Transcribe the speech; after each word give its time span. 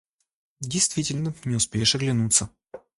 Действительно, 0.61 1.31
не 1.45 1.57
успеешь 1.57 1.93
оглянуться 1.93 2.49